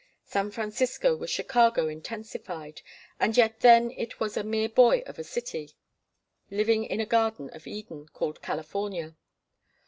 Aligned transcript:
San 0.23 0.49
Francisco 0.49 1.15
was 1.15 1.29
Chicago 1.29 1.87
intensified, 1.87 2.81
and 3.19 3.37
yet 3.37 3.59
then 3.59 3.91
it 3.91 4.19
was 4.19 4.35
a 4.35 4.43
mere 4.43 4.67
boy 4.67 5.03
of 5.05 5.19
a 5.19 5.23
city, 5.23 5.75
living 6.49 6.83
in 6.85 6.99
a 6.99 7.05
garden 7.05 7.51
of 7.51 7.67
Eden, 7.67 8.07
called 8.11 8.41
California. 8.41 9.15